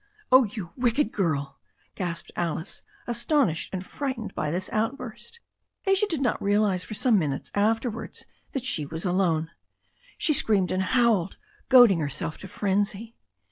"Oh, 0.31 0.45
you 0.45 0.73
wicked 0.75 1.11
girl!" 1.11 1.59
gasped 1.93 2.31
Alice, 2.35 2.81
astonished 3.05 3.71
and 3.71 3.85
frightened 3.85 4.33
by 4.33 4.49
this 4.49 4.67
outburst. 4.73 5.39
Asia 5.85 6.07
did 6.09 6.21
not 6.23 6.41
realize 6.41 6.83
for 6.83 6.95
some 6.95 7.19
minutes 7.19 7.51
afterwards 7.53 8.25
that 8.53 8.65
she 8.65 8.83
was 8.83 9.05
alone. 9.05 9.51
She 10.17 10.33
screamed 10.33 10.71
and 10.71 10.81
howled, 10.81 11.37
goading 11.69 11.99
herself 11.99 12.39
to 12.39 12.47
frenzy. 12.47 13.15